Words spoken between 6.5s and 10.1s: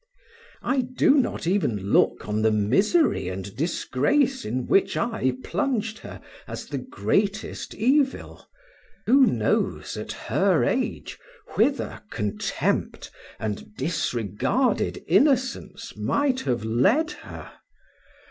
the greatest evil: who knows,